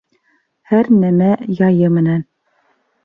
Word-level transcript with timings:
Һәр 0.71 0.89
нәмә 1.03 1.29
яйы 1.61 1.93
менән 1.99 2.29